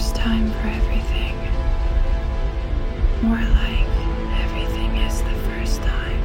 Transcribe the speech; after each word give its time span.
first 0.00 0.16
time 0.16 0.50
for 0.50 0.68
everything. 0.68 1.36
More 3.20 3.36
like 3.36 3.86
everything 4.40 4.96
is 4.96 5.20
the 5.20 5.34
first 5.50 5.82
time. 5.82 6.22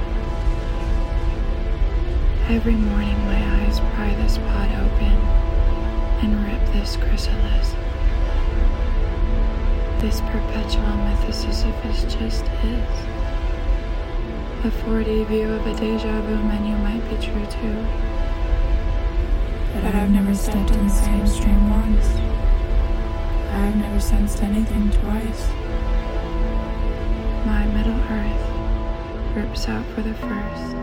Every 2.48 2.76
morning, 2.76 3.18
my 3.26 3.42
eyes 3.58 3.82
pry 3.82 4.16
this 4.16 4.38
pot 4.38 4.70
open 4.80 5.18
and 6.24 6.46
rip 6.48 6.66
this 6.72 6.96
chrysalis. 6.96 7.76
This 10.00 10.22
perpetual 10.22 10.96
mythesis 11.04 11.68
of 11.68 11.76
is 11.92 12.04
just 12.04 12.46
is. 12.64 12.96
A 14.64 14.72
4D 14.86 15.28
view 15.28 15.52
of 15.52 15.68
a 15.68 15.76
deja 15.76 16.22
vu 16.22 16.38
menu 16.48 16.78
might 16.78 17.04
be 17.10 17.18
true 17.18 17.46
too. 17.48 17.86
But 19.74 19.96
I've 19.96 20.12
never 20.12 20.34
stepped 20.34 20.72
in 20.72 20.88
the 20.88 20.94
same 20.94 21.28
stream 21.28 21.70
once. 21.70 22.35
I've 23.56 23.76
never 23.78 24.00
sensed 24.02 24.44
anything 24.44 24.92
twice. 24.92 25.48
My 27.46 27.66
Middle 27.68 28.00
Earth 28.12 29.36
rips 29.36 29.70
out 29.70 29.86
for 29.96 30.02
the 30.02 30.14
first 30.16 30.76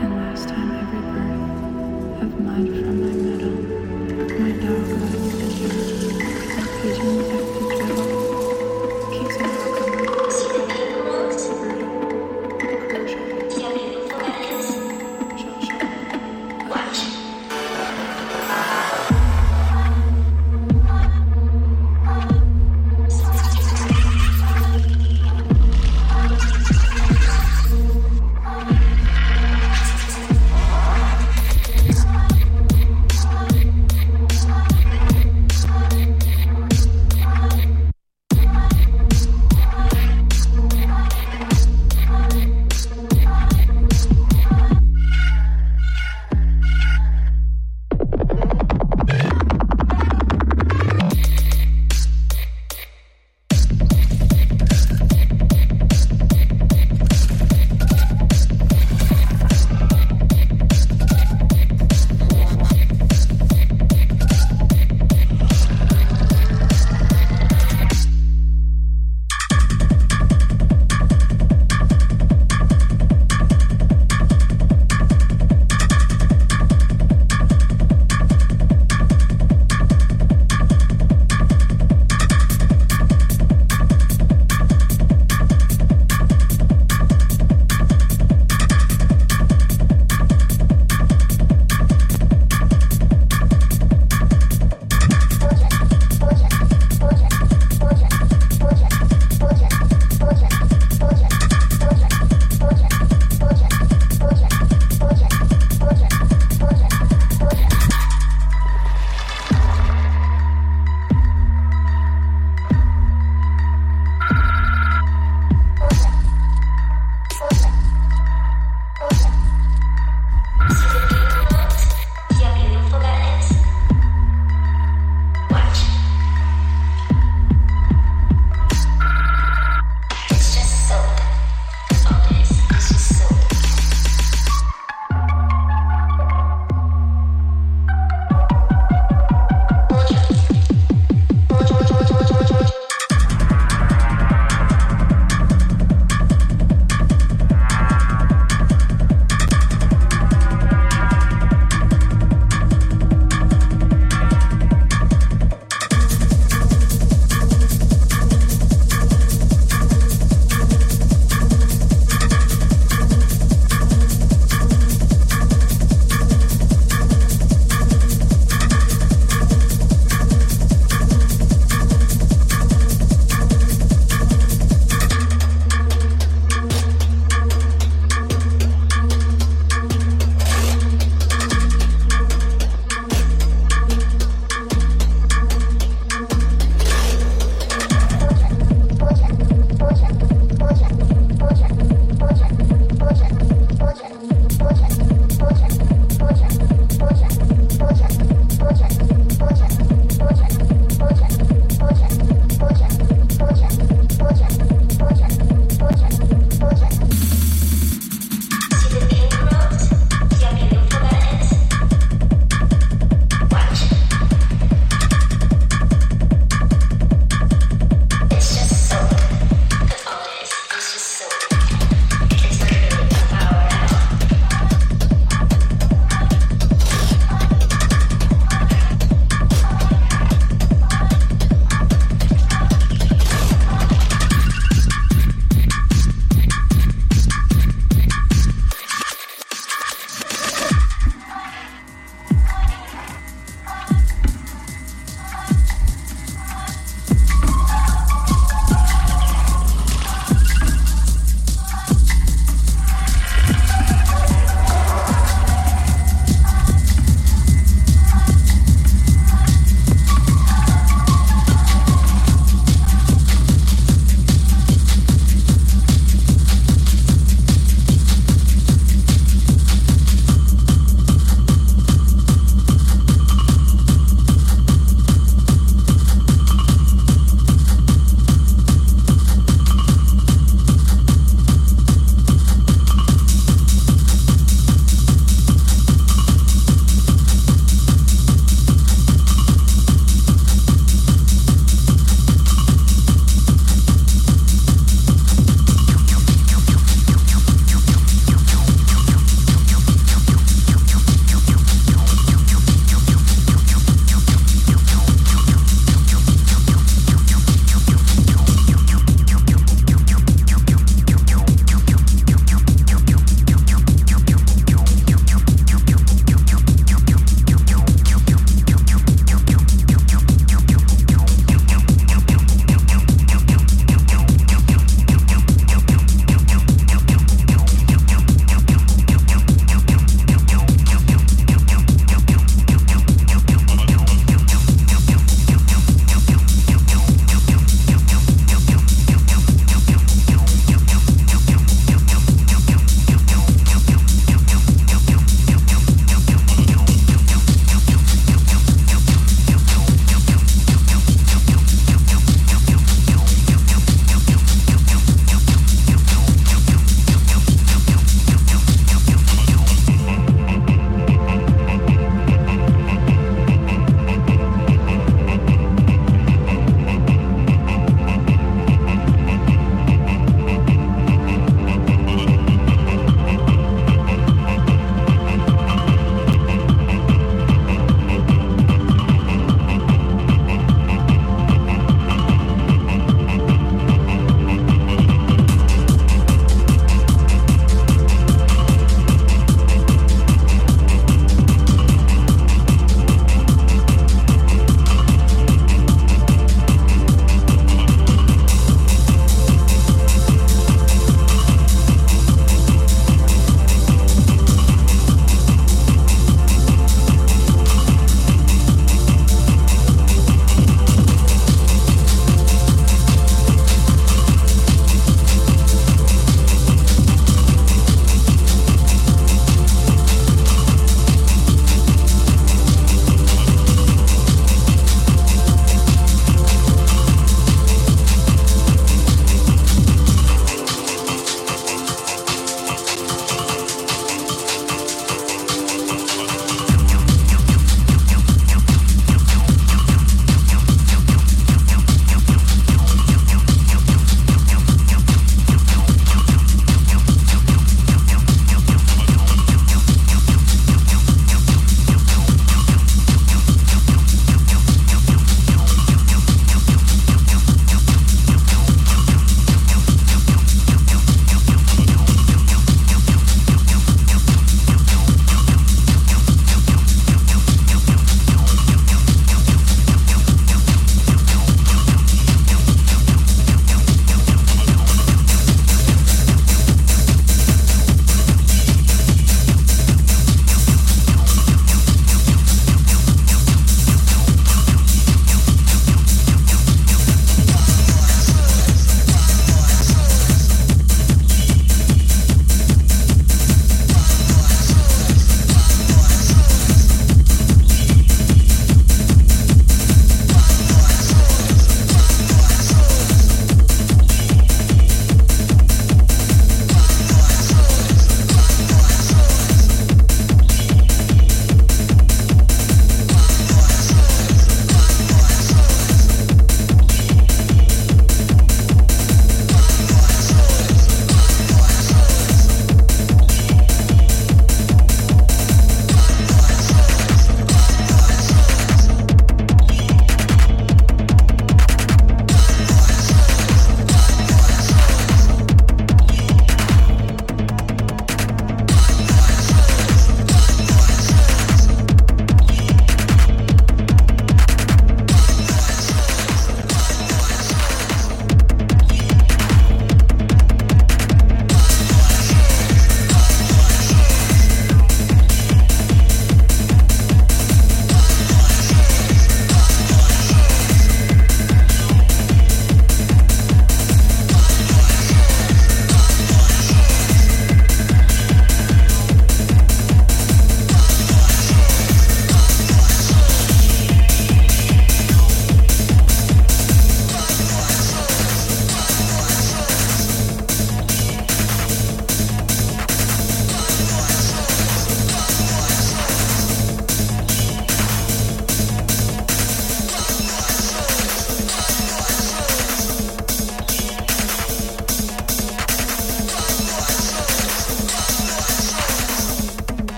and 0.00 0.14
last 0.16 0.48
time 0.48 0.70
every 0.82 1.00
birth 1.14 2.22
of 2.22 2.40
mud 2.40 2.68
from 2.68 3.00
my 3.00 3.14
middle. 3.26 3.58
My 4.38 4.52
dog 4.52 4.88
loves 5.02 5.38
the 5.38 6.33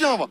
chiens, 0.00 0.16
va. 0.16 0.29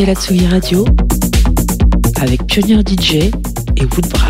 Écoutez 0.00 0.06
la 0.06 0.14
Tsugi 0.14 0.46
Radio 0.46 0.84
avec 2.20 2.46
Pionnier 2.46 2.80
DJ 2.80 3.14
et 3.76 3.84
Woodbrass. 3.84 4.29